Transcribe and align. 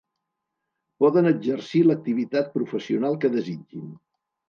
Poden 1.05 1.29
exercir 1.33 1.83
l'activitat 1.91 2.53
professional 2.59 3.23
que 3.23 3.35
desitgin. 3.41 3.97